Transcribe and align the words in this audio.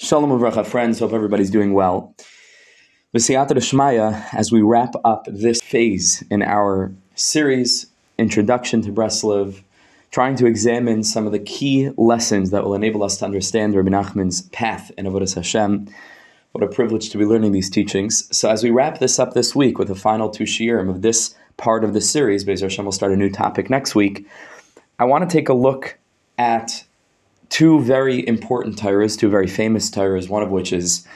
Shalom 0.00 0.30
Uvracha, 0.30 0.64
friends. 0.64 1.00
Hope 1.00 1.12
everybody's 1.12 1.50
doing 1.50 1.72
well. 1.72 2.14
V'siyata 3.12 3.50
Shmaya, 3.56 4.32
as 4.32 4.52
we 4.52 4.62
wrap 4.62 4.94
up 5.04 5.26
this 5.26 5.60
phase 5.60 6.22
in 6.30 6.40
our 6.40 6.92
series, 7.16 7.86
Introduction 8.16 8.80
to 8.82 8.92
Breslov, 8.92 9.60
trying 10.12 10.36
to 10.36 10.46
examine 10.46 11.02
some 11.02 11.26
of 11.26 11.32
the 11.32 11.40
key 11.40 11.90
lessons 11.96 12.52
that 12.52 12.62
will 12.62 12.76
enable 12.76 13.02
us 13.02 13.16
to 13.16 13.24
understand 13.24 13.74
Rabbi 13.74 13.88
Nachman's 13.88 14.42
path 14.50 14.92
in 14.96 15.04
Avodah 15.04 15.34
Hashem. 15.34 15.88
What 16.52 16.62
a 16.62 16.68
privilege 16.68 17.10
to 17.10 17.18
be 17.18 17.24
learning 17.24 17.50
these 17.50 17.68
teachings. 17.68 18.24
So, 18.30 18.48
as 18.48 18.62
we 18.62 18.70
wrap 18.70 19.00
this 19.00 19.18
up 19.18 19.34
this 19.34 19.56
week 19.56 19.78
with 19.80 19.88
the 19.88 19.96
final 19.96 20.30
two 20.30 20.44
shiurim 20.44 20.88
of 20.88 21.02
this 21.02 21.34
part 21.56 21.82
of 21.82 21.92
the 21.92 22.00
series, 22.00 22.44
Bezer 22.44 22.62
Hashem 22.62 22.84
will 22.84 22.92
start 22.92 23.10
a 23.10 23.16
new 23.16 23.30
topic 23.30 23.68
next 23.68 23.96
week. 23.96 24.28
I 25.00 25.06
want 25.06 25.28
to 25.28 25.36
take 25.36 25.48
a 25.48 25.54
look 25.54 25.98
at 26.38 26.84
two 27.48 27.80
very 27.80 28.26
important 28.26 28.76
Torahs, 28.76 29.18
two 29.18 29.28
very 29.28 29.46
famous 29.46 29.90
Torahs, 29.90 30.28
one 30.28 30.42
of 30.42 30.50
which 30.50 30.72
is 30.72 31.06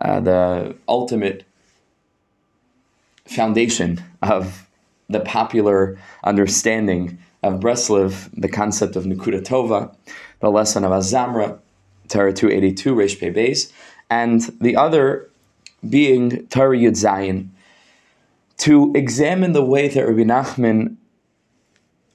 uh, 0.00 0.20
the 0.20 0.76
ultimate 0.88 1.44
foundation 3.26 4.02
of 4.22 4.66
the 5.08 5.20
popular 5.20 5.98
understanding 6.24 7.18
of 7.42 7.60
Breslov, 7.60 8.30
the 8.34 8.48
concept 8.48 8.96
of 8.96 9.04
Nikuda 9.04 9.42
Tova, 9.42 9.94
the 10.40 10.50
lesson 10.50 10.84
of 10.84 10.92
Azamra, 10.92 11.58
Torah 12.08 12.32
282, 12.32 12.94
Reish 12.94 13.18
Pei 13.18 13.32
Beis, 13.32 13.72
and 14.08 14.42
the 14.60 14.76
other 14.76 15.28
being 15.88 16.46
Torah 16.48 16.76
Yud 16.76 16.92
Zayin, 16.92 17.48
to 18.58 18.92
examine 18.94 19.52
the 19.52 19.64
way 19.64 19.88
that 19.88 20.06
Rabbi 20.06 20.22
Nachman 20.22 20.96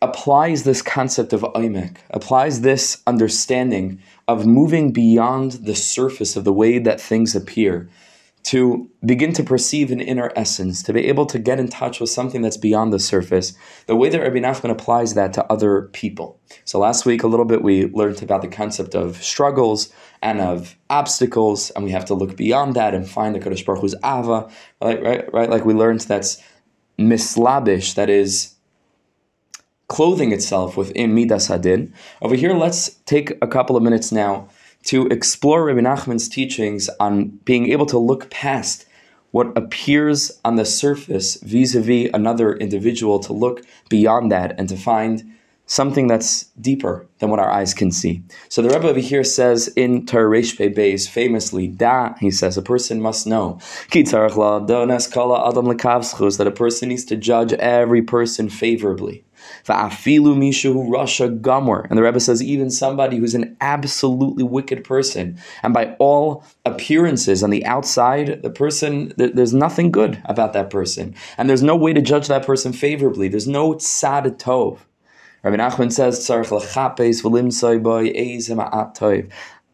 applies 0.02 0.64
this 0.64 0.82
concept 0.82 1.34
of 1.34 1.42
oimek, 1.42 1.98
applies 2.12 2.62
this 2.62 3.02
understanding 3.08 4.02
of 4.28 4.46
moving 4.46 4.92
beyond 4.92 5.54
the 5.54 5.76
surface 5.76 6.36
of 6.36 6.44
the 6.44 6.54
way 6.54 6.80
that 6.80 7.00
things 7.00 7.36
appear, 7.36 7.90
to 8.44 8.88
begin 9.04 9.34
to 9.34 9.44
perceive 9.44 9.92
an 9.92 10.00
inner 10.00 10.32
essence, 10.36 10.84
to 10.84 10.94
be 10.94 11.08
able 11.08 11.26
to 11.26 11.40
get 11.40 11.60
in 11.60 11.68
touch 11.68 12.00
with 12.00 12.12
something 12.12 12.44
that's 12.44 12.58
beyond 12.58 12.94
the 12.94 13.00
surface, 13.00 13.54
the 13.88 13.96
way 13.96 14.08
that 14.08 14.22
Rabbi 14.22 14.38
Nachman 14.38 14.70
applies 14.70 15.16
that 15.16 15.34
to 15.34 15.44
other 15.52 15.90
people. 15.94 16.40
So 16.64 16.78
last 16.78 17.08
week, 17.08 17.24
a 17.24 17.28
little 17.28 17.46
bit, 17.46 17.64
we 17.64 17.88
learned 17.88 18.22
about 18.22 18.44
the 18.44 18.48
concept 18.48 18.94
of 18.94 19.18
struggles 19.24 19.92
and 20.22 20.42
of 20.42 20.78
obstacles, 20.92 21.72
and 21.72 21.84
we 21.84 21.90
have 21.92 22.06
to 22.06 22.14
look 22.14 22.38
beyond 22.38 22.76
that 22.76 22.94
and 22.94 23.10
find 23.10 23.34
the 23.34 23.40
Kadosh 23.40 23.66
Baruch 23.66 23.82
Hu's 23.82 23.96
Ava, 24.06 24.48
right, 24.80 25.02
right, 25.02 25.34
right? 25.34 25.50
Like 25.50 25.66
we 25.66 25.74
learned 25.74 26.02
that's 26.02 26.38
mislabish, 27.00 27.94
that 27.96 28.12
is 28.12 28.55
clothing 29.88 30.32
itself 30.32 30.78
within 30.78 31.14
Midas 31.14 31.48
Hadin. 31.48 31.92
Over 32.22 32.36
here, 32.36 32.54
let's 32.54 32.90
take 33.06 33.32
a 33.42 33.48
couple 33.48 33.76
of 33.76 33.84
minutes 33.84 34.12
now 34.12 34.48
to 34.86 35.08
explore 35.08 35.66
Rabbi 35.66 35.80
Nachman's 35.80 36.30
teachings 36.30 36.90
on 37.00 37.40
being 37.46 37.72
able 37.72 37.88
to 37.88 37.98
look 37.98 38.30
past 38.30 38.86
what 39.32 39.58
appears 39.58 40.40
on 40.46 40.56
the 40.56 40.64
surface 40.64 41.36
vis-a-vis 41.42 42.10
another 42.14 42.56
individual, 42.56 43.20
to 43.20 43.34
look 43.34 43.64
beyond 43.90 44.32
that 44.32 44.58
and 44.58 44.70
to 44.70 44.78
find 44.78 45.24
something 45.66 46.08
that's 46.08 46.44
deeper 46.62 47.06
than 47.20 47.30
what 47.30 47.40
our 47.40 47.50
eyes 47.50 47.74
can 47.74 47.92
see. 47.92 48.24
So 48.48 48.62
the 48.62 48.70
Rebbe 48.70 48.88
over 48.88 49.00
here 49.00 49.26
says 49.26 49.68
in 49.70 50.06
Pei 50.06 50.18
Beis, 50.18 51.10
famously, 51.10 51.68
Da, 51.68 52.14
he 52.20 52.32
says, 52.32 52.56
a 52.56 52.62
person 52.62 53.02
must 53.02 53.28
know 53.28 53.60
that 53.92 55.28
a 56.48 56.52
person 56.52 56.90
needs 56.90 57.06
to 57.06 57.18
judge 57.18 57.54
every 57.54 58.02
person 58.04 58.48
favorably. 58.48 59.25
Va'afilu 59.66 60.36
mishu 60.36 60.74
rasha 60.90 61.40
gamor. 61.40 61.86
And 61.90 61.98
the 61.98 62.04
Rebbe 62.04 62.20
says, 62.20 62.42
even 62.44 62.70
somebody 62.70 63.18
who's 63.18 63.36
an 63.36 63.56
absolutely 63.62 64.44
wicked 64.44 64.84
person, 64.84 65.38
and 65.64 65.74
by 65.74 65.96
all 66.00 66.44
appearances 66.66 67.44
on 67.44 67.50
the 67.50 67.66
outside, 67.66 68.42
the 68.42 68.50
person, 68.50 69.14
there's 69.18 69.54
nothing 69.54 69.92
good 69.92 70.22
about 70.26 70.54
that 70.54 70.70
person. 70.70 71.16
And 71.38 71.50
there's 71.50 71.64
no 71.64 71.76
way 71.76 71.94
to 71.94 72.02
judge 72.02 72.28
that 72.28 72.46
person 72.46 72.74
favorably. 72.74 73.28
There's 73.28 73.48
no 73.48 73.74
tzad 73.74 74.38
tov. 74.38 74.80
Rabbi 75.44 75.58
Nachman 75.58 75.92
says, 75.92 76.26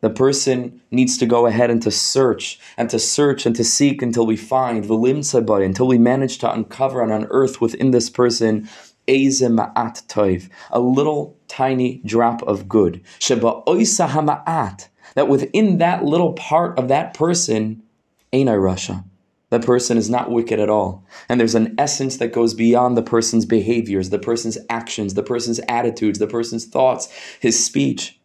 the 0.02 0.10
person 0.10 0.82
needs 0.90 1.18
to 1.18 1.26
go 1.26 1.46
ahead 1.46 1.70
and 1.70 1.82
to 1.84 1.92
search 1.92 2.60
and 2.76 2.90
to 2.90 3.00
search 3.00 3.46
and 3.46 3.56
to 3.56 3.64
seek 3.64 4.02
until 4.02 4.26
we 4.26 4.36
find 4.36 4.84
until 4.90 5.88
we 5.88 5.98
manage 5.98 6.40
to 6.40 6.52
uncover 6.52 7.02
and 7.02 7.14
unearth 7.14 7.62
within 7.62 7.92
this 7.92 8.10
person 8.10 8.68
ma'at 9.08 10.06
toiv, 10.08 10.50
a 10.72 10.80
little 10.80 11.38
tiny 11.48 12.02
drop 12.06 12.42
of 12.44 12.68
good. 12.68 13.02
Sheba 13.20 13.62
oisa 13.68 14.10
hama'at, 14.10 14.88
that 15.16 15.28
within 15.28 15.78
that 15.80 16.06
little 16.06 16.34
part 16.34 16.78
of 16.78 16.88
that 16.88 17.14
person, 17.14 17.84
ain't 18.32 18.50
I 18.50 18.54
rasha. 18.54 19.04
That 19.50 19.66
person 19.66 19.98
is 19.98 20.10
not 20.10 20.32
wicked 20.32 20.62
at 20.62 20.70
all. 20.70 21.04
And 21.28 21.38
there's 21.38 21.56
an 21.56 21.76
essence 21.78 22.18
that 22.18 22.32
goes 22.32 22.54
beyond 22.54 22.96
the 22.96 23.04
person's 23.04 23.46
behaviors, 23.46 24.10
the 24.10 24.18
person's 24.18 24.58
actions, 24.70 25.14
the 25.14 25.24
person's 25.24 25.60
attitudes, 25.68 26.20
the 26.20 26.28
person's 26.28 26.66
thoughts, 26.66 27.10
his 27.42 27.64
speech. 27.64 28.18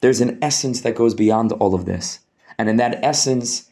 There's 0.00 0.20
an 0.20 0.38
essence 0.42 0.80
that 0.80 0.96
goes 0.96 1.14
beyond 1.14 1.52
all 1.52 1.72
of 1.72 1.84
this. 1.84 2.18
And 2.58 2.68
in 2.68 2.78
that 2.78 2.98
essence, 3.04 3.70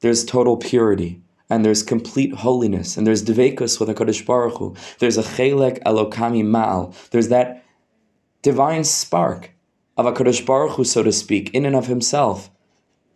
there's 0.00 0.24
total 0.24 0.56
purity 0.56 1.22
and 1.54 1.64
there's 1.64 1.84
complete 1.84 2.34
holiness, 2.34 2.96
and 2.96 3.06
there's 3.06 3.24
dvekus 3.24 3.78
with 3.78 3.88
HaKadosh 3.88 4.26
Baruch 4.26 4.58
Hu. 4.58 4.74
There's 4.98 5.16
a 5.16 5.22
chelek 5.22 5.82
elokami 5.84 6.42
ma'al. 6.44 6.92
There's 7.10 7.28
that 7.28 7.64
divine 8.42 8.82
spark 8.82 9.52
of 9.96 10.06
HaKadosh 10.06 10.44
Baruch 10.44 10.72
Hu, 10.72 10.84
so 10.84 11.04
to 11.04 11.12
speak, 11.12 11.54
in 11.54 11.64
and 11.64 11.76
of 11.76 11.86
himself. 11.86 12.50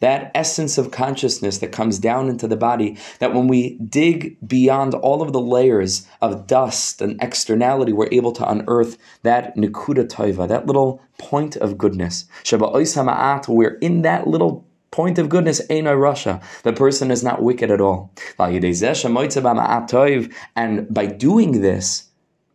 That 0.00 0.30
essence 0.36 0.78
of 0.78 0.92
consciousness 0.92 1.58
that 1.58 1.72
comes 1.72 1.98
down 1.98 2.28
into 2.28 2.46
the 2.46 2.56
body, 2.56 2.96
that 3.18 3.34
when 3.34 3.48
we 3.48 3.76
dig 3.78 4.36
beyond 4.46 4.94
all 4.94 5.20
of 5.20 5.32
the 5.32 5.40
layers 5.40 6.06
of 6.22 6.46
dust 6.46 7.02
and 7.02 7.20
externality, 7.20 7.92
we're 7.92 8.08
able 8.12 8.30
to 8.30 8.48
unearth 8.48 8.96
that 9.24 9.56
nikuda 9.56 10.06
toiva, 10.08 10.46
that 10.46 10.66
little 10.66 11.02
point 11.18 11.56
of 11.56 11.76
goodness. 11.76 12.26
Shaba 12.44 12.72
ois 12.72 13.48
we're 13.48 13.78
in 13.78 14.02
that 14.02 14.28
little 14.28 14.67
point 14.90 15.18
of 15.18 15.28
goodness, 15.28 15.60
Eina 15.68 15.96
rasha. 15.96 16.42
The 16.62 16.72
person 16.72 17.10
is 17.10 17.22
not 17.22 17.42
wicked 17.42 17.70
at 17.70 17.80
all. 17.80 18.12
And 20.56 20.94
by 20.94 21.06
doing 21.06 21.60
this, 21.60 22.04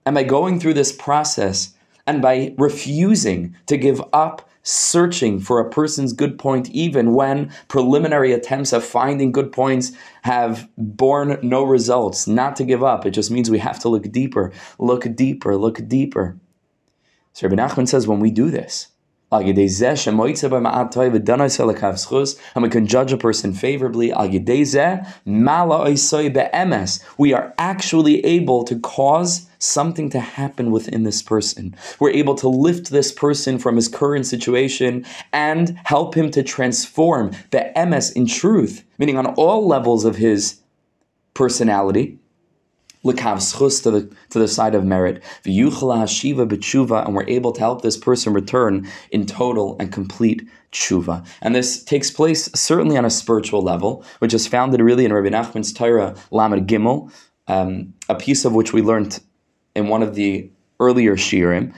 and 0.06 0.16
by 0.16 0.24
going 0.24 0.60
through 0.60 0.74
this 0.74 0.92
process, 0.92 1.74
and 2.06 2.22
by 2.22 2.54
refusing 2.58 3.56
to 3.68 3.78
give 3.78 4.02
up 4.12 4.50
searching 4.64 5.40
for 5.40 5.60
a 5.60 5.70
person's 5.70 6.14
good 6.14 6.40
point, 6.40 6.70
even 6.72 7.14
when 7.14 7.52
preliminary 7.68 8.32
attempts 8.32 8.74
of 8.74 8.84
finding 8.84 9.32
good 9.32 9.52
points 9.52 9.92
have 10.24 10.70
borne 10.78 11.38
no 11.44 11.64
results, 11.64 12.28
not 12.28 12.56
to 12.56 12.64
give 12.64 12.82
up. 12.84 13.06
It 13.06 13.12
just 13.12 13.30
means 13.30 13.52
we 13.52 13.60
have 13.60 13.80
to 13.80 13.90
look 13.90 14.10
deeper, 14.12 14.52
look 14.80 15.06
deeper, 15.16 15.58
look 15.58 15.88
deeper. 15.88 16.38
So 17.34 17.48
Rabbi 17.48 17.62
Nachman 17.62 17.88
says 17.88 18.08
when 18.08 18.20
we 18.20 18.32
do 18.32 18.50
this, 18.50 18.88
and 19.34 20.20
we 22.64 22.70
can 22.70 22.88
judge 22.88 23.12
a 23.12 23.18
person 23.18 23.54
favorably. 23.54 24.14
We 27.18 27.34
are 27.34 27.54
actually 27.58 28.26
able 28.26 28.64
to 28.64 28.80
cause 28.80 29.50
something 29.60 30.10
to 30.10 30.20
happen 30.20 30.72
within 30.72 31.04
this 31.04 31.22
person. 31.22 31.76
We're 32.00 32.12
able 32.12 32.36
to 32.36 32.50
lift 32.50 32.90
this 32.90 33.12
person 33.12 33.60
from 33.60 33.76
his 33.76 33.88
current 33.88 34.28
situation 34.28 35.06
and 35.32 35.80
help 35.86 36.16
him 36.16 36.32
to 36.32 36.44
transform 36.44 37.32
the 37.52 37.72
emes 37.76 38.14
in 38.14 38.28
truth, 38.28 38.84
meaning 38.98 39.18
on 39.18 39.28
all 39.36 39.68
levels 39.68 40.06
of 40.06 40.18
his 40.18 40.60
personality 41.34 42.20
lekav 43.04 43.84
to 43.84 43.92
the 43.92 44.16
to 44.30 44.40
the 44.40 44.48
side 44.48 44.76
of 44.76 44.86
merit. 44.86 45.22
V'yuchala 45.44 46.04
hashiva 46.04 46.48
b'tshuva, 46.48 47.06
and 47.06 47.16
we're 47.16 47.28
able 47.28 47.52
to 47.52 47.60
help 47.60 47.82
this 47.82 47.98
person 47.98 48.34
return 48.34 48.88
in 49.12 49.26
total 49.26 49.76
and 49.80 49.92
complete 49.92 50.48
tshuva. 50.72 51.26
And 51.42 51.56
this 51.56 51.84
takes 51.84 52.10
place 52.10 52.50
certainly 52.56 52.98
on 52.98 53.06
a 53.06 53.10
spiritual 53.10 53.62
level, 53.62 54.04
which 54.20 54.34
is 54.34 54.48
founded 54.48 54.82
really 54.82 55.06
in 55.06 55.14
Rabbi 55.14 55.30
Nachman's 55.30 55.72
Torah 55.72 56.16
Lamed 56.32 56.68
Gimel, 56.68 57.12
um, 57.48 57.94
a 58.10 58.16
piece 58.16 58.46
of 58.46 58.54
which 58.54 58.74
we 58.74 58.82
learned 58.82 59.20
in 59.76 59.88
one 59.88 60.04
of 60.04 60.16
the 60.16 60.52
earlier 60.80 61.16
shiurim. 61.16 61.74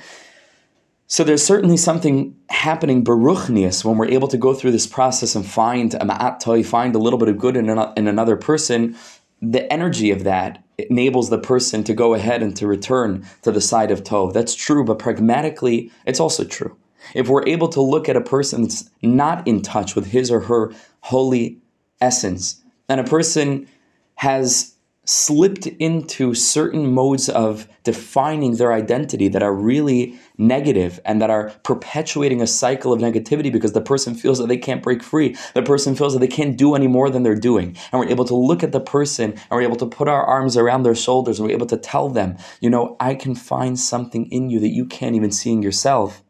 So 1.07 1.23
there's 1.23 1.43
certainly 1.43 1.77
something 1.77 2.35
happening 2.49 3.03
baruchnius 3.03 3.85
when 3.85 3.97
we're 3.97 4.07
able 4.07 4.27
to 4.27 4.37
go 4.37 4.53
through 4.55 4.71
this 4.71 4.87
process 4.87 5.35
and 5.35 5.45
find 5.45 5.93
a 5.93 5.99
ma'at 5.99 6.65
find 6.65 6.95
a 6.95 6.99
little 6.99 7.19
bit 7.19 7.29
of 7.29 7.37
good 7.37 7.55
in, 7.55 7.69
in 7.69 8.07
another 8.07 8.35
person. 8.35 8.97
The 9.39 9.71
energy 9.71 10.09
of 10.09 10.23
that 10.23 10.64
enables 10.77 11.29
the 11.29 11.37
person 11.37 11.83
to 11.83 11.93
go 11.93 12.13
ahead 12.13 12.41
and 12.43 12.55
to 12.57 12.67
return 12.67 13.25
to 13.41 13.51
the 13.51 13.61
side 13.61 13.91
of 13.91 14.03
Tov. 14.03 14.33
That's 14.33 14.55
true, 14.55 14.83
but 14.83 14.99
pragmatically, 14.99 15.91
it's 16.05 16.19
also 16.19 16.43
true. 16.43 16.75
If 17.13 17.27
we're 17.27 17.47
able 17.47 17.67
to 17.69 17.81
look 17.81 18.09
at 18.09 18.15
a 18.15 18.21
person 18.21 18.63
that's 18.63 18.89
not 19.01 19.47
in 19.47 19.61
touch 19.61 19.95
with 19.95 20.07
his 20.07 20.31
or 20.31 20.41
her 20.41 20.73
holy 21.01 21.59
essence, 22.01 22.61
and 22.89 22.99
a 22.99 23.03
person 23.03 23.67
has 24.15 24.73
slipped 25.05 25.67
into 25.67 26.33
certain 26.33 26.91
modes 26.91 27.29
of 27.29 27.67
defining 27.83 28.55
their 28.55 28.73
identity 28.73 29.27
that 29.27 29.43
are 29.43 29.53
really 29.53 30.19
negative 30.37 30.99
and 31.05 31.21
that 31.21 31.29
are 31.29 31.51
perpetuating 31.63 32.41
a 32.41 32.47
cycle 32.47 32.93
of 32.93 32.99
negativity 32.99 33.51
because 33.51 33.73
the 33.73 33.81
person 33.81 34.15
feels 34.15 34.37
that 34.39 34.47
they 34.47 34.57
can't 34.57 34.83
break 34.83 35.03
free. 35.03 35.35
The 35.53 35.61
person 35.61 35.95
feels 35.95 36.13
that 36.13 36.19
they 36.19 36.27
can't 36.27 36.57
do 36.57 36.75
any 36.75 36.87
more 36.87 37.09
than 37.09 37.23
they're 37.23 37.35
doing. 37.35 37.77
And 37.91 37.99
we're 37.99 38.09
able 38.09 38.25
to 38.25 38.35
look 38.35 38.63
at 38.63 38.71
the 38.71 38.79
person 38.79 39.31
and 39.31 39.51
we're 39.51 39.61
able 39.61 39.77
to 39.77 39.85
put 39.85 40.07
our 40.07 40.25
arms 40.25 40.57
around 40.57 40.83
their 40.83 40.95
shoulders 40.95 41.39
and 41.39 41.47
we're 41.47 41.55
able 41.55 41.67
to 41.67 41.77
tell 41.77 42.09
them, 42.09 42.37
you 42.59 42.69
know, 42.69 42.95
I 42.99 43.15
can 43.15 43.35
find 43.35 43.79
something 43.79 44.25
in 44.31 44.49
you 44.49 44.59
that 44.59 44.69
you 44.69 44.85
can't 44.85 45.15
even 45.15 45.31
see 45.31 45.51
in 45.51 45.61
yourself. 45.61 46.23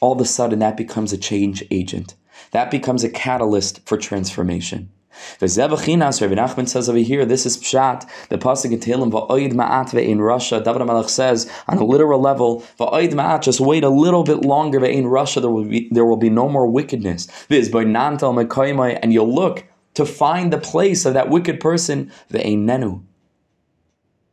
All 0.00 0.12
of 0.12 0.20
a 0.20 0.24
sudden, 0.24 0.60
that 0.60 0.76
becomes 0.76 1.12
a 1.12 1.18
change 1.18 1.62
agent. 1.70 2.14
That 2.52 2.70
becomes 2.70 3.04
a 3.04 3.10
catalyst 3.10 3.86
for 3.86 3.98
transformation. 3.98 4.90
The 5.38 5.46
Zevachinas, 5.46 6.20
Rabbi 6.20 6.34
Nachman 6.34 6.68
says 6.68 6.88
over 6.88 6.98
here, 6.98 7.24
this 7.24 7.46
is 7.46 7.56
Pshat, 7.56 8.08
the 8.28 8.38
Pasuk 8.38 8.72
in 8.72 8.80
Tehillim, 8.80 9.10
Va'oid 9.10 9.52
Ma'at 9.52 9.94
in 10.02 10.18
rasha. 10.18 10.62
David 10.62 10.82
HaMelech 10.82 11.08
says, 11.08 11.50
on 11.68 11.78
a 11.78 11.84
literal 11.84 12.20
level, 12.20 12.62
Va'oid 12.78 13.12
Ma'at, 13.12 13.42
just 13.42 13.60
wait 13.60 13.84
a 13.84 13.88
little 13.88 14.24
bit 14.24 14.42
longer, 14.42 14.84
in 14.84 15.04
rasha, 15.04 15.40
there 15.40 15.50
will 15.50 15.64
be, 15.64 15.88
there 15.90 16.04
will 16.04 16.16
be 16.16 16.30
no 16.30 16.48
more 16.48 16.66
wickedness. 16.66 17.26
This, 17.48 17.68
by 17.68 17.84
Nantal 17.84 18.34
Mekoimai, 18.34 18.98
and 19.02 19.12
you'll 19.12 19.34
look 19.34 19.64
to 19.94 20.04
find 20.06 20.52
the 20.52 20.58
place 20.58 21.04
of 21.04 21.14
that 21.14 21.28
wicked 21.28 21.60
person, 21.60 22.10
Ve'einenu. 22.30 23.02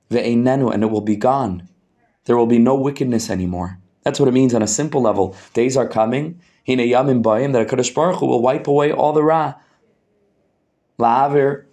Ve'einenu, 0.10 0.74
and 0.74 0.84
it 0.84 0.88
will 0.88 1.02
be 1.02 1.16
gone. 1.16 1.68
There 2.26 2.38
will 2.38 2.48
be 2.48 2.60
no 2.60 2.76
wickedness 2.76 3.30
anymore. 3.30 3.80
That's 4.04 4.20
what 4.20 4.30
it 4.30 4.34
means 4.34 4.54
on 4.54 4.62
a 4.62 4.68
simple 4.68 5.02
level. 5.02 5.36
Days 5.54 5.76
are 5.76 5.88
coming, 5.88 6.40
Hine 6.66 6.80
Yamim 6.80 7.24
Bayim, 7.24 7.54
that 7.54 7.62
a 7.62 7.66
HaKadosh 7.66 7.94
Baruch 7.94 8.20
Hu 8.20 8.28
will 8.28 8.42
wipe 8.42 8.68
away 8.68 8.92
all 8.92 9.14
the 9.14 9.24
Ra 9.24 9.56
La'avir 11.00 11.66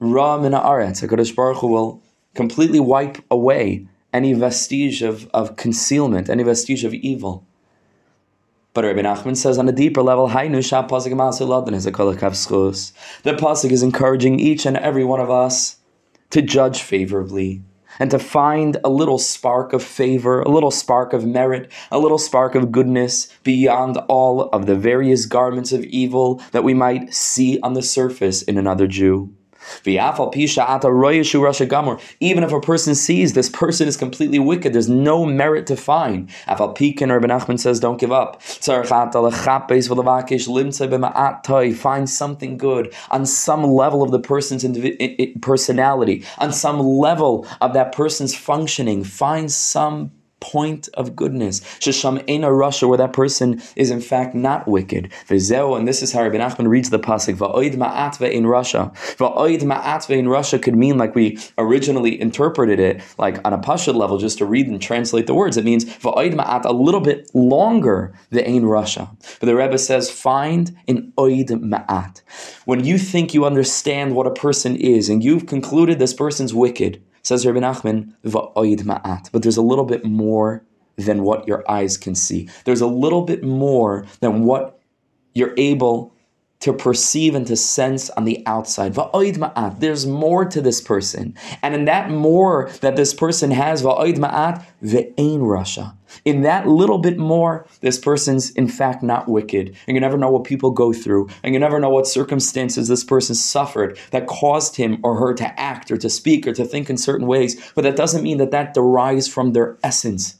Ra 0.00 0.38
min 0.38 0.52
ha'aretz. 0.52 1.02
HaKadosh 1.06 1.34
Baruch 1.34 1.58
Hu 1.58 1.66
will 1.66 2.02
completely 2.34 2.80
wipe 2.80 3.18
away 3.30 3.86
any 4.12 4.32
vestige 4.32 5.02
of, 5.02 5.28
of 5.34 5.56
concealment, 5.56 6.30
any 6.30 6.42
vestige 6.42 6.84
of 6.84 6.94
evil. 6.94 7.44
But 8.74 8.84
Rabbi 8.84 9.00
Nachman 9.00 9.36
says 9.36 9.58
on 9.58 9.68
a 9.68 9.72
deeper 9.72 10.02
level, 10.02 10.28
the 10.28 10.34
pasuk 13.24 13.70
is 13.72 13.82
encouraging 13.82 14.38
each 14.38 14.66
and 14.66 14.76
every 14.76 15.04
one 15.04 15.20
of 15.20 15.30
us 15.30 15.78
to 16.30 16.42
judge 16.42 16.82
favorably 16.82 17.62
and 17.98 18.10
to 18.10 18.18
find 18.18 18.76
a 18.84 18.88
little 18.88 19.18
spark 19.18 19.72
of 19.72 19.82
favor, 19.82 20.40
a 20.40 20.50
little 20.50 20.70
spark 20.70 21.12
of 21.12 21.26
merit, 21.26 21.70
a 21.90 21.98
little 21.98 22.18
spark 22.18 22.54
of 22.54 22.72
goodness 22.72 23.28
beyond 23.42 23.96
all 24.08 24.42
of 24.50 24.66
the 24.66 24.76
various 24.76 25.26
garments 25.26 25.72
of 25.72 25.84
evil 25.84 26.42
that 26.52 26.64
we 26.64 26.74
might 26.74 27.12
see 27.12 27.58
on 27.60 27.74
the 27.74 27.82
surface 27.82 28.42
in 28.42 28.58
another 28.58 28.86
Jew. 28.86 29.34
Even 32.20 32.44
if 32.44 32.52
a 32.52 32.60
person 32.60 32.94
sees 32.94 33.32
this 33.32 33.48
person 33.48 33.88
is 33.88 33.96
completely 33.96 34.38
wicked, 34.38 34.72
there's 34.72 34.88
no 34.88 35.24
merit 35.24 35.66
to 35.66 35.76
find. 35.76 36.28
Afal 36.46 36.76
Pikin 36.76 37.10
or 37.10 37.20
Ben 37.20 37.30
Achman 37.30 37.58
says, 37.58 37.80
don't 37.80 38.00
give 38.00 38.12
up. 38.12 38.42
Find 41.78 42.10
something 42.10 42.58
good 42.58 42.94
on 43.10 43.26
some 43.26 43.64
level 43.64 44.02
of 44.02 44.10
the 44.10 44.20
person's 44.20 44.64
personality, 45.40 46.24
on 46.38 46.52
some 46.52 46.80
level 46.80 47.46
of 47.60 47.72
that 47.74 47.92
person's 47.92 48.34
functioning. 48.34 49.04
Find 49.04 49.50
some 49.50 50.12
point 50.40 50.88
of 50.94 51.16
goodness. 51.16 51.60
Shesham 51.80 52.18
a 52.20 52.48
rasha, 52.48 52.88
where 52.88 52.98
that 52.98 53.12
person 53.12 53.60
is 53.76 53.90
in 53.90 54.00
fact 54.00 54.34
not 54.34 54.66
wicked. 54.68 55.10
Vizeo, 55.26 55.76
and 55.76 55.86
this 55.86 56.02
is 56.02 56.12
how 56.12 56.22
Rabbi 56.22 56.36
Nachman 56.36 56.68
reads 56.68 56.90
the 56.90 56.98
pasuk. 56.98 57.36
Va'oid 57.36 57.74
ma'atve 57.74 58.30
in 58.30 58.44
rasha. 58.44 58.94
Va'oid 59.16 59.62
ma'atve 59.62 60.10
in 60.10 60.26
rasha 60.26 60.60
could 60.60 60.76
mean 60.76 60.98
like 60.98 61.14
we 61.14 61.38
originally 61.58 62.20
interpreted 62.20 62.78
it, 62.78 63.02
like 63.18 63.38
on 63.46 63.52
a 63.52 63.58
pasha 63.58 63.92
level, 63.92 64.18
just 64.18 64.38
to 64.38 64.46
read 64.46 64.66
and 64.68 64.80
translate 64.80 65.26
the 65.26 65.34
words. 65.34 65.56
It 65.56 65.64
means 65.64 65.84
va'oid 65.84 66.34
ma'at 66.34 66.64
a 66.64 66.72
little 66.72 67.00
bit 67.00 67.30
longer 67.34 68.14
the 68.30 68.46
in 68.46 68.62
rasha. 68.62 69.08
But 69.40 69.46
the 69.46 69.56
Rebbe 69.56 69.78
says 69.78 70.10
find 70.10 70.76
in 70.86 71.12
oid 71.18 71.48
ma'at. 71.48 72.22
When 72.64 72.84
you 72.84 72.98
think 72.98 73.34
you 73.34 73.44
understand 73.44 74.14
what 74.14 74.26
a 74.26 74.30
person 74.30 74.76
is 74.76 75.08
and 75.08 75.22
you've 75.22 75.46
concluded 75.46 75.98
this 75.98 76.14
person's 76.14 76.54
wicked, 76.54 77.02
Says 77.28 77.44
Rabbi 77.44 77.58
Nachman, 77.58 78.14
va'oid 78.24 78.84
ma'at. 78.84 79.30
But 79.32 79.42
there's 79.42 79.58
a 79.58 79.62
little 79.62 79.84
bit 79.84 80.02
more 80.02 80.64
than 80.96 81.24
what 81.24 81.46
your 81.46 81.62
eyes 81.70 81.98
can 81.98 82.14
see. 82.14 82.48
There's 82.64 82.80
a 82.80 82.86
little 82.86 83.20
bit 83.20 83.44
more 83.44 84.06
than 84.20 84.46
what 84.46 84.80
you're 85.34 85.52
able 85.58 86.14
to 86.60 86.72
perceive 86.72 87.34
and 87.36 87.46
to 87.46 87.56
sense 87.56 88.10
on 88.10 88.24
the 88.24 88.42
outside. 88.46 88.94
There's 89.78 90.06
more 90.06 90.44
to 90.44 90.60
this 90.60 90.80
person. 90.80 91.36
And 91.62 91.74
in 91.74 91.84
that 91.84 92.10
more 92.10 92.70
that 92.80 92.96
this 92.96 93.14
person 93.14 93.52
has, 93.52 93.82
ve'ein 93.82 95.38
rasha. 95.40 95.94
In 96.24 96.40
that 96.42 96.66
little 96.66 96.98
bit 96.98 97.18
more, 97.18 97.66
this 97.80 97.98
person's 97.98 98.50
in 98.52 98.66
fact 98.66 99.02
not 99.02 99.28
wicked. 99.28 99.76
And 99.86 99.94
you 99.94 100.00
never 100.00 100.16
know 100.18 100.30
what 100.30 100.44
people 100.44 100.70
go 100.70 100.92
through. 100.92 101.28
And 101.44 101.54
you 101.54 101.60
never 101.60 101.78
know 101.78 101.90
what 101.90 102.06
circumstances 102.06 102.88
this 102.88 103.04
person 103.04 103.34
suffered 103.36 103.98
that 104.10 104.26
caused 104.26 104.76
him 104.76 104.98
or 105.04 105.16
her 105.20 105.34
to 105.34 105.60
act 105.60 105.90
or 105.90 105.96
to 105.98 106.10
speak 106.10 106.46
or 106.46 106.54
to 106.54 106.64
think 106.64 106.90
in 106.90 106.96
certain 106.96 107.26
ways. 107.26 107.70
But 107.74 107.82
that 107.82 107.94
doesn't 107.94 108.22
mean 108.24 108.38
that 108.38 108.50
that 108.50 108.74
derives 108.74 109.28
from 109.28 109.52
their 109.52 109.76
essence. 109.84 110.37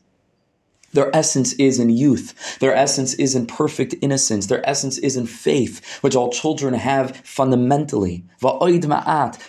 Their 0.92 1.14
essence 1.14 1.52
is 1.54 1.78
in 1.78 1.90
youth. 1.90 2.58
Their 2.60 2.74
essence 2.74 3.14
is 3.14 3.34
in 3.34 3.46
perfect 3.46 3.94
innocence. 4.00 4.46
Their 4.46 4.66
essence 4.68 4.98
is 4.98 5.16
in 5.16 5.26
faith, 5.26 5.84
which 6.00 6.16
all 6.16 6.30
children 6.30 6.74
have 6.74 7.16
fundamentally. 7.18 8.24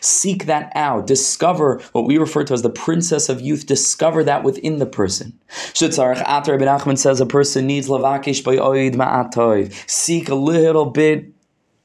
Seek 0.01 0.45
that 0.45 0.71
out. 0.75 1.07
Discover 1.07 1.81
what 1.93 2.05
we 2.05 2.17
refer 2.17 2.43
to 2.43 2.53
as 2.53 2.61
the 2.61 2.69
princess 2.69 3.29
of 3.29 3.39
youth. 3.41 3.65
Discover 3.65 4.25
that 4.25 4.43
within 4.43 4.79
the 4.79 4.85
person. 4.85 5.39
Shitzarach 5.49 6.23
Atar 6.25 6.55
ibn 6.55 6.67
Achman 6.67 6.97
says 6.97 7.21
a 7.21 7.25
person 7.25 7.67
needs 7.67 7.87
lavakish 7.87 8.43
by 8.43 8.57
oid. 8.57 9.89
Seek 9.89 10.29
a 10.29 10.35
little 10.35 10.85
bit 10.87 11.33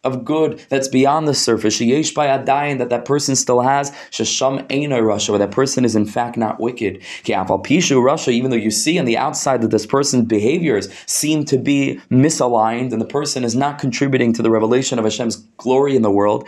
of 0.05 0.25
good 0.25 0.65
that's 0.69 0.89
beyond 0.89 1.27
the 1.27 1.35
surface. 1.35 1.79
Sheyesh 1.79 2.15
by 2.15 2.27
adayin 2.27 2.79
that 2.79 2.91
that 2.91 3.05
person 3.05 3.35
still 3.37 3.61
has. 3.61 3.91
Shasham 4.11 4.67
Eina 4.69 5.01
rasha, 5.01 5.31
where 5.31 5.39
that 5.39 5.51
person 5.51 5.85
is 5.85 5.97
in 5.97 6.06
fact 6.06 6.37
not 6.37 6.61
wicked. 6.61 7.01
Ki'afal 7.25 7.65
Pishu 7.65 8.03
rasha, 8.03 8.33
even 8.33 8.51
though 8.51 8.56
you 8.56 8.71
see 8.71 8.99
on 8.99 9.05
the 9.05 9.17
outside 9.17 9.62
that 9.62 9.71
this 9.71 9.87
person's 9.87 10.27
behaviors 10.27 10.89
seem 11.06 11.45
to 11.47 11.59
be 11.59 12.01
misaligned 12.11 12.93
and 12.93 13.01
the 13.01 13.06
person 13.06 13.45
is 13.45 13.55
not 13.56 13.79
contributing 13.79 14.33
to 14.33 14.43
the 14.43 14.51
revelation 14.51 14.99
of 14.99 15.05
Hashem's 15.05 15.37
glory 15.56 15.97
in 15.97 16.03
the 16.03 16.11
world. 16.11 16.47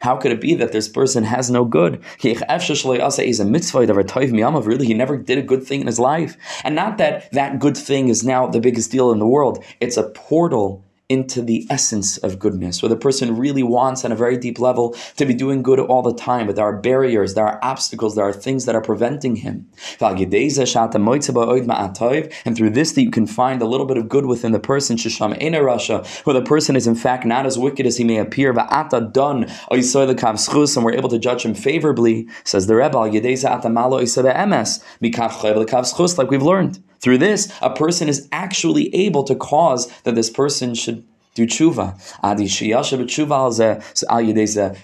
How 0.00 0.16
could 0.16 0.32
it 0.32 0.40
be 0.40 0.54
that 0.54 0.72
this 0.72 0.88
person 0.88 1.24
has 1.24 1.50
no 1.50 1.64
good? 1.64 2.02
Really, 4.64 4.86
he 4.86 4.94
never 4.94 5.16
did 5.16 5.38
a 5.38 5.42
good 5.42 5.62
thing 5.64 5.80
in 5.80 5.86
his 5.86 5.98
life. 5.98 6.36
And 6.64 6.74
not 6.74 6.98
that 6.98 7.30
that 7.32 7.58
good 7.58 7.76
thing 7.76 8.08
is 8.08 8.24
now 8.24 8.46
the 8.46 8.60
biggest 8.60 8.90
deal 8.90 9.12
in 9.12 9.18
the 9.18 9.26
world. 9.26 9.64
It's 9.80 9.96
a 9.96 10.04
portal 10.10 10.84
into 11.10 11.42
the 11.42 11.66
essence 11.68 12.16
of 12.18 12.38
goodness, 12.38 12.80
where 12.80 12.88
the 12.88 12.96
person 12.96 13.36
really 13.36 13.62
wants 13.62 14.06
on 14.06 14.12
a 14.12 14.16
very 14.16 14.38
deep 14.38 14.58
level 14.58 14.96
to 15.16 15.26
be 15.26 15.34
doing 15.34 15.62
good 15.62 15.78
all 15.78 16.00
the 16.00 16.14
time, 16.14 16.46
but 16.46 16.56
there 16.56 16.64
are 16.64 16.80
barriers, 16.80 17.34
there 17.34 17.46
are 17.46 17.62
obstacles, 17.62 18.14
there 18.14 18.24
are 18.24 18.32
things 18.32 18.64
that 18.64 18.74
are 18.74 18.80
preventing 18.80 19.36
him. 19.36 19.68
And 20.00 20.18
through 22.56 22.70
this 22.70 22.92
that 22.92 23.02
you 23.02 23.10
can 23.10 23.26
find 23.26 23.60
a 23.60 23.66
little 23.66 23.86
bit 23.86 23.98
of 23.98 24.08
good 24.08 24.24
within 24.24 24.52
the 24.52 24.58
person, 24.58 24.96
where 24.96 26.34
the 26.34 26.44
person 26.46 26.76
is 26.76 26.86
in 26.86 26.94
fact 26.94 27.26
not 27.26 27.44
as 27.44 27.58
wicked 27.58 27.84
as 27.84 27.98
he 27.98 28.04
may 28.04 28.16
appear, 28.16 28.50
and 28.50 28.56
we're 30.84 30.94
able 30.94 31.10
to 31.10 31.18
judge 31.18 31.44
him 31.44 31.54
favorably, 31.54 32.26
says 32.44 32.66
the 32.66 32.76
Rebbe, 32.76 33.10
like 36.18 36.30
we've 36.30 36.42
learned. 36.42 36.82
Through 37.04 37.18
this, 37.18 37.52
a 37.60 37.68
person 37.68 38.08
is 38.08 38.26
actually 38.32 38.94
able 38.94 39.24
to 39.24 39.34
cause 39.34 39.92
that 40.04 40.14
this 40.14 40.30
person 40.30 40.74
should 40.74 41.04
do 41.34 41.46
tshuva. 41.46 42.00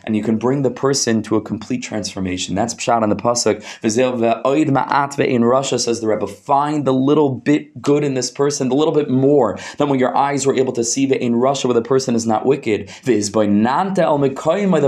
And 0.05 0.15
you 0.17 0.23
can 0.23 0.37
bring 0.37 0.61
the 0.61 0.71
person 0.71 1.23
to 1.23 1.37
a 1.37 1.41
complete 1.41 1.83
transformation. 1.83 2.55
That's 2.55 2.75
pshat 2.75 3.00
on 3.00 3.09
the 3.09 3.17
pasuk. 3.17 3.62
in 3.83 5.43
rasha 5.43 5.81
says 5.81 6.00
the 6.03 6.09
Rebbe, 6.09 6.27
find 6.27 6.85
the 6.87 6.93
little 6.93 7.31
bit 7.31 7.81
good 7.81 8.05
in 8.05 8.12
this 8.12 8.31
person, 8.31 8.69
the 8.69 8.75
little 8.75 8.93
bit 8.93 9.09
more 9.09 9.59
than 9.79 9.89
what 9.89 9.99
your 9.99 10.15
eyes 10.15 10.45
were 10.45 10.55
able 10.55 10.75
to 10.75 10.85
see 10.85 11.05
in 11.05 11.37
rasha 11.37 11.65
where 11.65 11.73
the 11.73 11.81
person 11.81 12.15
is 12.15 12.27
not 12.27 12.45
wicked. 12.45 12.89
The 13.05 13.15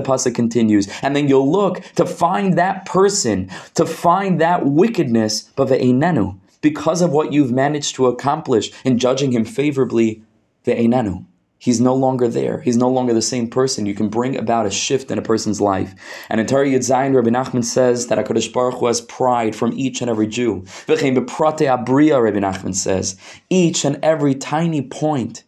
pasuk 0.04 0.34
continues, 0.34 0.86
and 1.00 1.16
then 1.16 1.28
you'll 1.28 1.50
look 1.50 1.80
to 1.94 2.04
find 2.04 2.58
that 2.58 2.84
person, 2.84 3.48
to 3.72 3.86
find 3.86 4.38
that 4.42 4.66
wickedness, 4.66 5.44
but 5.56 5.68
ve'enenu 5.68 6.38
because 6.62 7.02
of 7.02 7.10
what 7.10 7.32
you've 7.32 7.52
managed 7.52 7.94
to 7.96 8.06
accomplish 8.06 8.72
in 8.84 8.98
judging 8.98 9.32
him 9.32 9.44
favorably, 9.44 10.22
the 10.64 10.72
Einanu. 10.72 11.26
He's 11.58 11.80
no 11.80 11.94
longer 11.94 12.26
there. 12.26 12.60
He's 12.60 12.76
no 12.76 12.88
longer 12.88 13.14
the 13.14 13.22
same 13.22 13.48
person. 13.48 13.86
You 13.86 13.94
can 13.94 14.08
bring 14.08 14.36
about 14.36 14.66
a 14.66 14.70
shift 14.70 15.12
in 15.12 15.18
a 15.18 15.22
person's 15.22 15.60
life. 15.60 15.94
And 16.28 16.40
in 16.40 16.46
Torah 16.48 16.66
Yud 16.66 16.78
Zayin, 16.78 17.14
Rabbi 17.14 17.30
Nachman 17.30 17.64
says 17.64 18.08
that 18.08 18.18
HaKadosh 18.18 18.52
Baruch 18.52 18.80
Hu 18.80 18.86
has 18.86 19.00
pride 19.00 19.54
from 19.54 19.72
each 19.74 20.00
and 20.00 20.10
every 20.10 20.26
Jew. 20.26 20.62
V'chein 20.88 21.16
beprate 21.16 21.68
abriya, 21.68 22.20
Rabbi 22.20 22.40
Nachman 22.40 22.74
says, 22.74 23.16
each 23.48 23.84
and 23.84 23.96
every 24.02 24.34
tiny 24.34 24.82
point 24.82 25.44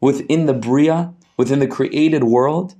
within 0.00 0.46
the 0.46 0.52
bria, 0.52 1.14
within 1.36 1.60
the 1.60 1.68
created 1.68 2.24
world, 2.24 2.74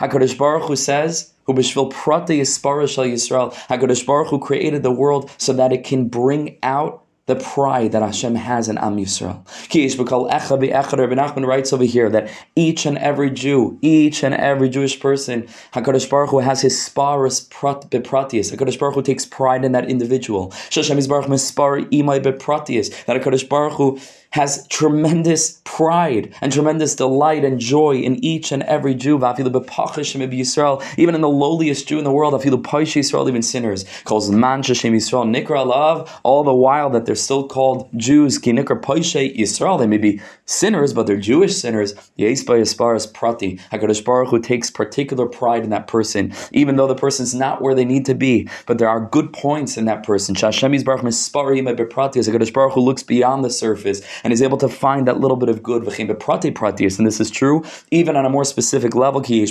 HaKadosh 0.00 0.36
Baruch 0.36 0.68
Hu 0.68 0.76
says, 0.76 1.29
Prati 1.46 2.40
Yisrael. 2.40 3.52
HaKadosh 3.52 4.06
Baruch 4.06 4.42
created 4.42 4.82
the 4.82 4.90
world 4.90 5.30
so 5.38 5.52
that 5.52 5.72
it 5.72 5.84
can 5.84 6.08
bring 6.08 6.58
out 6.62 7.04
the 7.30 7.36
pride 7.36 7.92
that 7.92 8.02
Hashem 8.02 8.34
has 8.34 8.68
in 8.68 8.76
Am 8.76 8.96
Yisrael. 8.96 9.46
Rabbi 9.70 11.14
Nachman 11.14 11.46
writes 11.46 11.72
over 11.72 11.84
here 11.84 12.10
that 12.10 12.28
each 12.56 12.86
and 12.86 12.98
every 12.98 13.30
Jew, 13.30 13.78
each 13.82 14.24
and 14.24 14.34
every 14.34 14.68
Jewish 14.68 14.98
person, 14.98 15.46
Hakadosh 15.72 16.10
Baruch 16.10 16.30
Hu 16.30 16.38
has 16.38 16.60
his 16.60 16.74
sparas 16.74 17.48
bepratius. 17.48 18.52
Hakadosh 18.52 18.78
Baruch 18.80 18.96
Hu 18.96 19.02
takes 19.02 19.24
pride 19.24 19.64
in 19.64 19.70
that 19.72 19.88
individual. 19.88 20.50
Shashem 20.70 20.98
Baruch 21.08 21.26
mispar 21.26 21.88
imay 21.90 22.20
bepratius. 22.20 23.04
That 23.04 23.22
Hakadosh 23.22 23.48
Baruch 23.48 23.74
Hu 23.74 24.00
has 24.30 24.66
tremendous 24.68 25.60
pride 25.64 26.34
and 26.40 26.52
tremendous 26.52 26.94
delight 26.94 27.44
and 27.44 27.58
joy 27.58 27.96
in 27.96 28.22
each 28.24 28.52
and 28.52 28.62
every 28.64 28.94
Jew. 28.94 29.16
Even 29.16 31.14
in 31.14 31.20
the 31.20 31.28
lowliest 31.28 31.88
Jew 31.88 31.98
in 31.98 32.04
the 32.04 32.12
world, 32.12 32.40
even 32.44 33.42
sinners, 33.42 33.84
calls 34.04 34.30
man 34.30 34.62
Yisrael 34.62 35.24
Nikra 35.24 35.66
love, 35.66 36.20
all 36.22 36.44
the 36.44 36.54
while 36.54 36.90
that 36.90 37.06
they're 37.06 37.14
still 37.14 37.46
called 37.46 37.88
Jews, 37.96 38.38
Yisrael. 38.38 39.78
They 39.78 39.86
may 39.86 39.98
be 39.98 40.20
sinners, 40.44 40.92
but 40.92 41.06
they're 41.06 41.16
Jewish 41.16 41.56
sinners. 41.56 41.94
Yes 42.16 42.42
by 42.42 42.60
Prati. 42.60 43.58
HaKadosh 43.72 44.04
Baruch 44.04 44.42
takes 44.42 44.70
particular 44.70 45.26
pride 45.26 45.64
in 45.64 45.70
that 45.70 45.86
person, 45.86 46.32
even 46.52 46.76
though 46.76 46.86
the 46.86 46.94
person's 46.94 47.34
not 47.34 47.62
where 47.62 47.74
they 47.74 47.84
need 47.84 48.06
to 48.06 48.14
be. 48.14 48.48
But 48.66 48.78
there 48.78 48.88
are 48.88 49.00
good 49.00 49.32
points 49.32 49.76
in 49.76 49.86
that 49.86 50.04
person. 50.04 50.34
Shashem 50.34 50.72
Baruch 50.82 51.02
Mispari 51.02 51.62
Beprati. 51.76 52.18
HaKadosh 52.20 52.52
Baruch 52.52 52.76
looks 52.76 53.02
beyond 53.02 53.44
the 53.44 53.50
surface 53.50 54.02
and 54.24 54.32
is 54.32 54.42
able 54.42 54.58
to 54.58 54.68
find 54.68 55.06
that 55.08 55.20
little 55.20 55.36
bit 55.36 55.48
of 55.48 55.62
good, 55.62 55.86
and 55.86 57.06
this 57.06 57.20
is 57.20 57.30
true 57.30 57.64
even 57.90 58.16
on 58.16 58.24
a 58.24 58.30
more 58.30 58.44
specific 58.44 58.94
level. 58.94 59.20
Every 59.20 59.46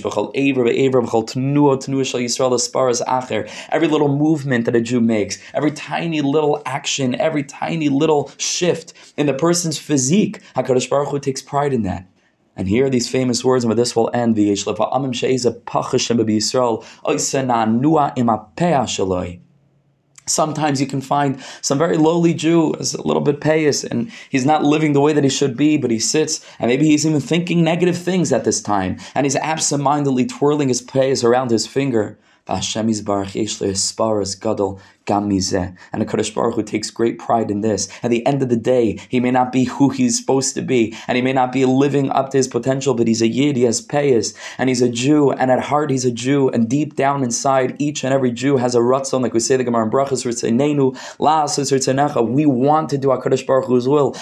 little 3.88 4.18
movement 4.18 4.66
that 4.66 4.76
a 4.76 4.82
Jew 4.82 5.02
makes, 5.02 5.38
every 5.54 5.72
tiny 5.72 6.22
little 6.22 6.62
action, 6.66 7.20
every 7.20 7.44
tiny 7.44 7.90
little 7.90 8.32
shift 8.38 8.94
in 9.18 9.26
the 9.26 9.34
person's 9.34 9.78
physique, 9.78 10.40
HaKadosh 10.56 10.90
Baruch 10.90 11.10
Hu 11.10 11.20
takes 11.20 11.42
pride 11.42 11.74
in 11.74 11.82
that. 11.84 12.08
And 12.56 12.68
here 12.68 12.86
are 12.86 12.90
these 12.90 13.10
famous 13.10 13.44
words, 13.46 13.64
and 13.64 13.70
with 13.70 13.78
this 13.78 13.96
will 13.96 14.10
end. 14.14 14.36
Sometimes 20.26 20.80
you 20.80 20.88
can 20.88 21.02
find 21.02 21.42
some 21.62 21.78
very 21.78 21.98
lowly 21.98 22.34
Jew 22.34 22.74
is 22.74 22.94
a 22.94 23.02
little 23.02 23.22
bit 23.22 23.42
pious 23.42 23.84
and 23.84 24.12
he's 24.30 24.46
not 24.46 24.64
living 24.64 24.94
the 24.94 25.02
way 25.02 25.14
that 25.14 25.24
he 25.24 25.30
should 25.30 25.58
be, 25.58 25.78
but 25.78 25.92
he 25.92 26.00
sits 26.00 26.46
and 26.60 26.70
maybe 26.70 26.86
he's 26.86 27.06
even 27.06 27.20
thinking 27.20 27.64
negative 27.64 27.98
things 27.98 28.32
at 28.32 28.44
this 28.44 28.62
time 28.62 28.98
and 29.16 29.26
he's 29.26 29.36
absent-mindedly 29.36 30.26
twirling 30.28 30.68
his 30.68 30.82
payas 30.82 31.24
around 31.24 31.50
his 31.52 31.66
finger. 31.66 32.18
And 35.10 36.02
the 36.02 36.06
Kadosh 36.06 36.34
Baruch 36.34 36.56
Hu 36.56 36.64
takes 36.64 36.90
great 36.92 37.18
pride 37.20 37.50
in 37.52 37.62
this. 37.62 37.88
At 38.04 38.12
the 38.12 38.26
end 38.26 38.42
of 38.42 38.50
the 38.50 38.56
day, 38.56 39.00
he 39.10 39.20
may 39.20 39.32
not 39.32 39.52
be 39.52 39.66
who 39.66 39.90
he's 39.90 40.20
supposed 40.20 40.54
to 40.56 40.62
be, 40.62 40.96
and 41.08 41.16
he 41.16 41.22
may 41.22 41.34
not 41.34 41.52
be 41.52 41.66
living 41.66 42.10
up 42.12 42.30
to 42.30 42.38
his 42.38 42.48
potential, 42.48 42.94
but 42.94 43.08
he's 43.08 43.22
a 43.22 43.28
Yid, 43.28 43.56
he 43.56 43.64
has 43.64 43.86
payas, 43.86 44.36
and 44.58 44.70
he's 44.70 44.82
a 44.82 44.90
Jew, 44.90 45.32
and 45.32 45.52
at 45.52 45.60
heart 45.60 45.90
he's 45.90 46.06
a 46.06 46.12
Jew, 46.12 46.50
and 46.50 46.70
deep 46.70 46.96
down 46.96 47.24
inside, 47.24 47.76
each 47.80 48.04
and 48.04 48.14
every 48.14 48.32
Jew 48.32 48.58
has 48.58 48.76
a 48.76 48.80
ratzon, 48.80 49.22
like 49.22 49.34
we 49.34 49.40
say 49.40 49.58
the 49.58 49.64
Gemara 49.64 49.86
in 49.86 49.92
Brachas, 49.92 50.26
we 52.34 52.46
want 52.46 52.90
to 52.90 52.98
do 52.98 53.08
HaKadosh 53.08 53.46
Baruch 53.46 53.66
Hu's 53.66 53.88
will. 53.88 54.16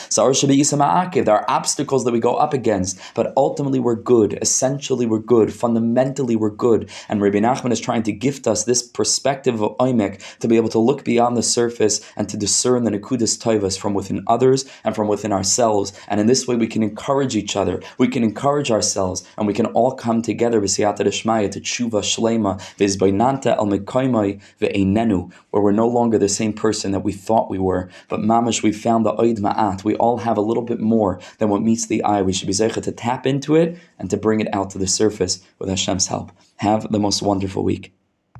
There 1.23 1.35
are 1.35 1.45
obstacles 1.49 2.05
that 2.05 2.11
we 2.11 2.19
go 2.19 2.35
up 2.35 2.53
against, 2.53 2.99
but 3.13 3.33
ultimately 3.35 3.79
we're 3.79 3.95
good. 3.95 4.37
Essentially 4.41 5.05
we're 5.05 5.19
good. 5.19 5.53
Fundamentally 5.53 6.35
we're 6.35 6.49
good. 6.49 6.89
And 7.09 7.21
Rabbi 7.21 7.39
Nachman 7.39 7.71
is 7.71 7.79
trying 7.79 8.03
to 8.03 8.11
gift 8.11 8.47
us 8.47 8.63
this 8.63 8.81
perspective 8.83 9.61
of 9.61 9.77
Oimek 9.77 10.21
to 10.39 10.47
be 10.47 10.57
able 10.57 10.69
to 10.69 10.76
to 10.77 10.83
look 10.83 11.03
beyond 11.03 11.35
the 11.35 11.41
surface 11.41 11.99
and 12.15 12.29
to 12.29 12.37
discern 12.37 12.83
the 12.83 12.91
Nakudas 12.91 13.35
Taivas 13.37 13.79
from 13.79 13.95
within 13.95 14.23
others 14.27 14.65
and 14.83 14.95
from 14.95 15.07
within 15.07 15.33
ourselves. 15.33 15.91
And 16.07 16.19
in 16.19 16.27
this 16.27 16.47
way, 16.47 16.55
we 16.55 16.67
can 16.67 16.83
encourage 16.83 17.35
each 17.35 17.55
other, 17.55 17.81
we 17.97 18.07
can 18.07 18.23
encourage 18.23 18.69
ourselves, 18.69 19.27
and 19.37 19.47
we 19.47 19.53
can 19.55 19.65
all 19.67 19.93
come 19.93 20.21
together 20.21 20.59
with 20.59 20.69
Syatarishmaya 20.69 21.49
to 21.51 21.59
tshuva 21.59 22.01
shlema 22.03 22.59
vizbainanta 22.77 23.57
al 23.57 23.65
ve'einenu, 23.67 25.31
where 25.49 25.63
we're 25.63 25.71
no 25.71 25.87
longer 25.87 26.19
the 26.19 26.29
same 26.29 26.53
person 26.53 26.91
that 26.91 26.99
we 26.99 27.11
thought 27.11 27.49
we 27.49 27.57
were, 27.57 27.89
but 28.07 28.19
mamash, 28.19 28.61
we 28.61 28.71
found 28.71 29.03
the 29.03 29.13
oid 29.13 29.39
ma'at. 29.39 29.83
We 29.83 29.95
all 29.95 30.17
have 30.17 30.37
a 30.37 30.41
little 30.41 30.63
bit 30.63 30.79
more 30.79 31.19
than 31.39 31.49
what 31.49 31.63
meets 31.63 31.87
the 31.87 32.03
eye. 32.03 32.21
We 32.21 32.33
should 32.33 32.47
be 32.47 32.53
zeicha 32.53 32.83
to 32.83 32.91
tap 32.91 33.25
into 33.25 33.55
it 33.55 33.77
and 33.97 34.09
to 34.11 34.17
bring 34.17 34.41
it 34.41 34.53
out 34.53 34.69
to 34.71 34.77
the 34.77 34.87
surface 34.87 35.41
with 35.57 35.69
Hashem's 35.69 36.07
help. 36.07 36.31
Have 36.57 36.91
the 36.91 36.99
most 36.99 37.23
wonderful 37.23 37.63
week. 37.63 37.96